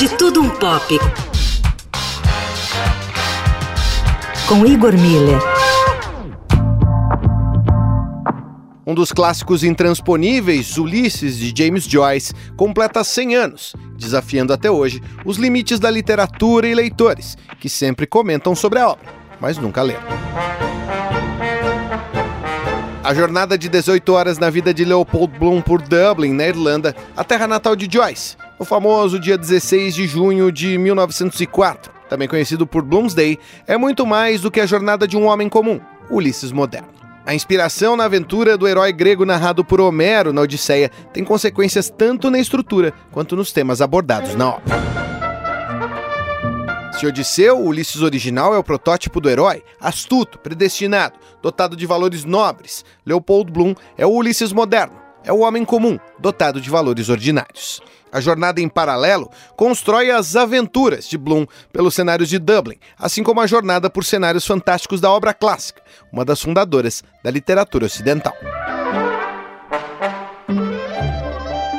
De 0.00 0.08
Tudo 0.16 0.40
Um 0.40 0.48
Pop. 0.48 0.98
Com 4.48 4.64
Igor 4.64 4.94
Miller. 4.94 5.38
Um 8.86 8.94
dos 8.94 9.12
clássicos 9.12 9.62
intransponíveis, 9.62 10.78
Ulisses, 10.78 11.36
de 11.36 11.52
James 11.54 11.84
Joyce, 11.84 12.32
completa 12.56 13.04
100 13.04 13.36
anos, 13.36 13.76
desafiando 13.94 14.54
até 14.54 14.70
hoje 14.70 15.02
os 15.22 15.36
limites 15.36 15.78
da 15.78 15.90
literatura 15.90 16.66
e 16.66 16.74
leitores, 16.74 17.36
que 17.60 17.68
sempre 17.68 18.06
comentam 18.06 18.54
sobre 18.54 18.78
a 18.78 18.88
obra, 18.88 19.06
mas 19.38 19.58
nunca 19.58 19.82
leram. 19.82 20.08
A 23.04 23.12
jornada 23.12 23.58
de 23.58 23.68
18 23.68 24.10
horas 24.14 24.38
na 24.38 24.48
vida 24.48 24.72
de 24.72 24.82
Leopold 24.82 25.38
Bloom 25.38 25.60
por 25.60 25.82
Dublin, 25.82 26.32
na 26.32 26.46
Irlanda, 26.46 26.96
a 27.14 27.22
terra 27.22 27.46
natal 27.46 27.76
de 27.76 27.86
Joyce, 27.86 28.38
o 28.60 28.64
famoso 28.66 29.18
dia 29.18 29.38
16 29.38 29.94
de 29.94 30.06
junho 30.06 30.52
de 30.52 30.76
1904, 30.76 31.90
também 32.10 32.28
conhecido 32.28 32.66
por 32.66 32.82
Bloomsday, 32.82 33.38
é 33.66 33.74
muito 33.78 34.04
mais 34.04 34.42
do 34.42 34.50
que 34.50 34.60
a 34.60 34.66
jornada 34.66 35.08
de 35.08 35.16
um 35.16 35.24
homem 35.24 35.48
comum, 35.48 35.80
Ulisses 36.10 36.52
moderno. 36.52 36.90
A 37.24 37.34
inspiração 37.34 37.96
na 37.96 38.04
aventura 38.04 38.58
do 38.58 38.68
herói 38.68 38.92
grego 38.92 39.24
narrado 39.24 39.64
por 39.64 39.80
Homero 39.80 40.30
na 40.30 40.42
Odisseia 40.42 40.90
tem 41.10 41.24
consequências 41.24 41.88
tanto 41.88 42.30
na 42.30 42.38
estrutura 42.38 42.92
quanto 43.10 43.34
nos 43.34 43.50
temas 43.50 43.80
abordados 43.80 44.34
na 44.34 44.50
obra. 44.50 44.76
Se 46.98 47.06
Odisseu, 47.06 47.60
o 47.60 47.68
Ulisses 47.68 48.02
original, 48.02 48.54
é 48.54 48.58
o 48.58 48.64
protótipo 48.64 49.22
do 49.22 49.30
herói, 49.30 49.62
astuto, 49.80 50.38
predestinado, 50.38 51.18
dotado 51.40 51.74
de 51.74 51.86
valores 51.86 52.26
nobres, 52.26 52.84
Leopold 53.06 53.50
Bloom 53.50 53.74
é 53.96 54.04
o 54.04 54.10
Ulisses 54.10 54.52
moderno, 54.52 55.00
é 55.24 55.32
o 55.32 55.40
homem 55.40 55.64
comum, 55.64 55.98
dotado 56.18 56.60
de 56.60 56.70
valores 56.70 57.08
ordinários. 57.08 57.80
A 58.12 58.20
jornada 58.20 58.60
em 58.60 58.68
paralelo 58.68 59.30
constrói 59.56 60.10
as 60.10 60.34
aventuras 60.34 61.08
de 61.08 61.16
Bloom 61.16 61.46
pelos 61.72 61.94
cenários 61.94 62.28
de 62.28 62.38
Dublin, 62.38 62.78
assim 62.98 63.22
como 63.22 63.40
a 63.40 63.46
jornada 63.46 63.88
por 63.88 64.04
cenários 64.04 64.46
fantásticos 64.46 65.00
da 65.00 65.10
obra 65.10 65.32
clássica, 65.32 65.80
uma 66.12 66.24
das 66.24 66.42
fundadoras 66.42 67.04
da 67.22 67.30
literatura 67.30 67.86
ocidental. 67.86 68.34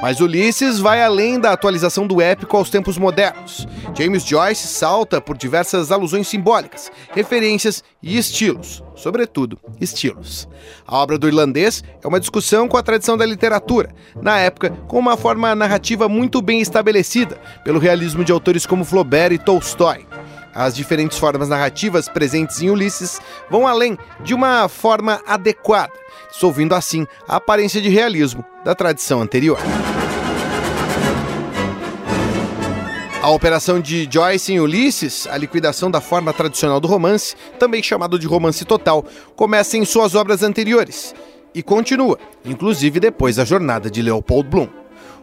Mas 0.00 0.20
Ulisses 0.20 0.78
vai 0.78 1.02
além 1.02 1.40
da 1.40 1.52
atualização 1.52 2.06
do 2.06 2.20
épico 2.20 2.56
aos 2.56 2.70
tempos 2.70 2.96
modernos. 2.96 3.66
James 3.96 4.24
Joyce 4.24 4.68
salta 4.68 5.20
por 5.20 5.36
diversas 5.36 5.90
alusões 5.90 6.28
simbólicas, 6.28 6.90
referências 7.10 7.82
e 8.00 8.16
estilos, 8.16 8.82
sobretudo 8.94 9.58
estilos. 9.80 10.48
A 10.86 10.96
obra 10.96 11.18
do 11.18 11.26
irlandês 11.26 11.82
é 12.02 12.06
uma 12.06 12.20
discussão 12.20 12.68
com 12.68 12.76
a 12.76 12.82
tradição 12.82 13.16
da 13.16 13.26
literatura, 13.26 13.92
na 14.22 14.38
época 14.38 14.70
com 14.86 15.00
uma 15.00 15.16
forma 15.16 15.52
narrativa 15.56 16.08
muito 16.08 16.40
bem 16.40 16.60
estabelecida 16.60 17.36
pelo 17.64 17.80
realismo 17.80 18.24
de 18.24 18.30
autores 18.30 18.64
como 18.64 18.84
Flaubert 18.84 19.32
e 19.32 19.38
Tolstói. 19.38 20.06
As 20.54 20.74
diferentes 20.74 21.18
formas 21.18 21.48
narrativas 21.48 22.08
presentes 22.08 22.60
em 22.60 22.70
Ulisses 22.70 23.20
vão 23.50 23.66
além 23.66 23.98
de 24.22 24.34
uma 24.34 24.68
forma 24.68 25.20
adequada, 25.26 25.92
dissolvendo 26.30 26.74
assim 26.74 27.06
a 27.26 27.36
aparência 27.36 27.80
de 27.80 27.88
realismo 27.88 28.44
da 28.64 28.74
tradição 28.74 29.20
anterior. 29.20 29.58
A 33.20 33.30
operação 33.30 33.80
de 33.80 34.08
Joyce 34.10 34.52
em 34.52 34.60
Ulisses, 34.60 35.26
a 35.26 35.36
liquidação 35.36 35.90
da 35.90 36.00
forma 36.00 36.32
tradicional 36.32 36.80
do 36.80 36.88
romance, 36.88 37.34
também 37.58 37.82
chamado 37.82 38.18
de 38.18 38.26
romance 38.26 38.64
total, 38.64 39.04
começa 39.34 39.76
em 39.76 39.84
suas 39.84 40.14
obras 40.14 40.42
anteriores 40.42 41.14
e 41.54 41.62
continua, 41.62 42.18
inclusive 42.44 43.00
depois 43.00 43.36
da 43.36 43.44
jornada 43.44 43.90
de 43.90 44.00
Leopold 44.00 44.48
Bloom. 44.48 44.68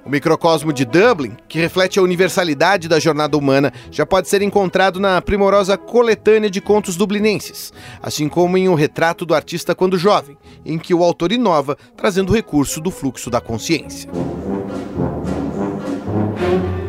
O 0.05 0.09
microcosmo 0.09 0.71
de 0.71 0.85
Dublin, 0.85 1.35
que 1.47 1.59
reflete 1.59 1.97
a 1.97 2.01
universalidade 2.03 2.87
da 2.87 2.99
jornada 2.99 3.35
humana, 3.35 3.73
já 3.89 4.05
pode 4.05 4.29
ser 4.29 4.43
encontrado 4.43 4.99
na 4.99 5.19
primorosa 5.19 5.77
coletânea 5.77 6.47
de 6.47 6.61
contos 6.61 6.95
dublinenses, 6.95 7.73
assim 8.03 8.29
como 8.29 8.55
em 8.55 8.69
O 8.69 8.75
Retrato 8.75 9.25
do 9.25 9.33
Artista 9.33 9.73
Quando 9.73 9.97
Jovem, 9.97 10.37
em 10.63 10.77
que 10.77 10.93
o 10.93 11.03
autor 11.03 11.31
inova, 11.31 11.75
trazendo 11.97 12.29
o 12.29 12.35
recurso 12.35 12.79
do 12.79 12.91
fluxo 12.91 13.31
da 13.31 13.41
consciência. 13.41 14.11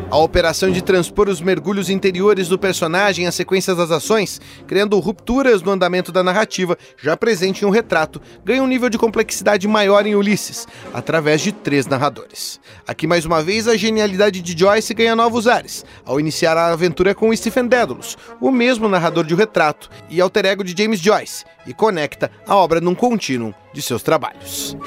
A 0.09 0.17
operação 0.17 0.71
de 0.71 0.81
transpor 0.81 1.27
os 1.27 1.41
mergulhos 1.41 1.89
interiores 1.89 2.47
do 2.47 2.57
personagem 2.57 3.27
às 3.27 3.35
sequências 3.35 3.75
das 3.75 3.91
ações, 3.91 4.39
criando 4.65 4.97
rupturas 4.99 5.61
no 5.61 5.71
andamento 5.71 6.13
da 6.13 6.23
narrativa, 6.23 6.77
já 6.97 7.17
presente 7.17 7.63
em 7.63 7.67
um 7.67 7.69
retrato, 7.69 8.21
ganha 8.43 8.63
um 8.63 8.67
nível 8.67 8.89
de 8.89 8.97
complexidade 8.97 9.67
maior 9.67 10.05
em 10.05 10.15
Ulisses, 10.15 10.65
através 10.93 11.41
de 11.41 11.51
três 11.51 11.87
narradores. 11.87 12.57
Aqui, 12.87 13.05
mais 13.05 13.25
uma 13.25 13.43
vez, 13.43 13.67
a 13.67 13.75
genialidade 13.75 14.41
de 14.41 14.57
Joyce 14.57 14.93
ganha 14.93 15.13
novos 15.13 15.45
ares, 15.45 15.83
ao 16.05 16.21
iniciar 16.21 16.55
a 16.55 16.71
aventura 16.71 17.13
com 17.13 17.35
Stephen 17.35 17.67
Dedalus, 17.67 18.17
o 18.39 18.49
mesmo 18.49 18.87
narrador 18.87 19.25
de 19.25 19.33
O 19.33 19.37
Retrato, 19.37 19.89
e 20.09 20.21
alter 20.21 20.45
ego 20.45 20.63
de 20.63 20.73
James 20.81 21.01
Joyce, 21.01 21.43
e 21.65 21.73
conecta 21.73 22.31
a 22.47 22.55
obra 22.55 22.79
num 22.79 22.95
contínuo 22.95 23.53
de 23.73 23.81
seus 23.81 24.01
trabalhos. 24.01 24.77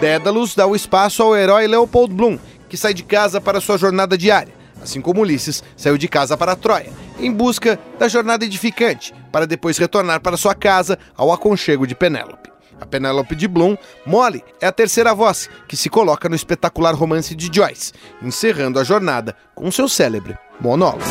Dédalus 0.00 0.54
dá 0.54 0.64
o 0.64 0.76
espaço 0.76 1.24
ao 1.24 1.36
herói 1.36 1.66
Leopold 1.66 2.14
Bloom, 2.14 2.38
que 2.68 2.76
sai 2.76 2.94
de 2.94 3.02
casa 3.02 3.40
para 3.40 3.60
sua 3.60 3.76
jornada 3.76 4.16
diária, 4.16 4.54
assim 4.80 5.00
como 5.00 5.22
Ulisses 5.22 5.62
saiu 5.76 5.98
de 5.98 6.06
casa 6.06 6.36
para 6.36 6.54
Troia, 6.54 6.92
em 7.18 7.32
busca 7.32 7.76
da 7.98 8.06
jornada 8.06 8.44
edificante, 8.44 9.12
para 9.32 9.44
depois 9.44 9.76
retornar 9.76 10.20
para 10.20 10.36
sua 10.36 10.54
casa 10.54 10.96
ao 11.16 11.32
aconchego 11.32 11.84
de 11.84 11.96
Penélope. 11.96 12.48
A 12.80 12.86
Penélope 12.86 13.34
de 13.34 13.48
Bloom, 13.48 13.76
Molly, 14.06 14.44
é 14.60 14.68
a 14.68 14.72
terceira 14.72 15.12
voz 15.12 15.50
que 15.66 15.76
se 15.76 15.90
coloca 15.90 16.28
no 16.28 16.36
espetacular 16.36 16.94
romance 16.94 17.34
de 17.34 17.50
Joyce, 17.52 17.92
encerrando 18.22 18.78
a 18.78 18.84
jornada 18.84 19.34
com 19.52 19.68
seu 19.68 19.88
célebre 19.88 20.38
monólogo. 20.60 21.02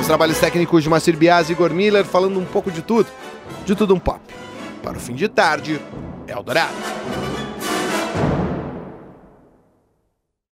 Os 0.00 0.06
trabalhos 0.06 0.38
técnicos 0.38 0.82
de 0.82 0.88
Macir 0.88 1.18
Bias 1.18 1.50
e 1.50 1.52
Igor 1.52 1.74
Miller 1.74 2.06
falando 2.06 2.40
um 2.40 2.46
pouco 2.46 2.70
de 2.70 2.80
tudo, 2.80 3.08
de 3.66 3.74
tudo 3.74 3.94
um 3.94 3.98
pop 3.98 4.22
para 4.82 4.96
o 4.96 5.00
fim 5.00 5.14
de 5.14 5.28
tarde, 5.28 5.80
Eldorado. 6.26 7.25